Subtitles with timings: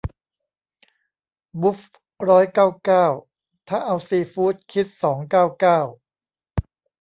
[1.61, 1.79] บุฟ
[2.29, 3.05] ร้อยเก้าเก้า
[3.67, 5.79] ถ้าเอาซีฟู้ดคิดสองเก้าเก้า